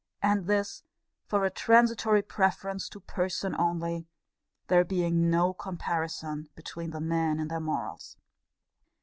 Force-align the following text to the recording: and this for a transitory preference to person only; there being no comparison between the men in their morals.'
and 0.23 0.47
this 0.47 0.81
for 1.27 1.45
a 1.45 1.51
transitory 1.51 2.23
preference 2.23 2.89
to 2.89 2.99
person 2.99 3.55
only; 3.59 4.07
there 4.65 4.83
being 4.83 5.29
no 5.29 5.53
comparison 5.53 6.49
between 6.55 6.89
the 6.89 6.99
men 6.99 7.39
in 7.39 7.49
their 7.49 7.59
morals.' 7.59 8.17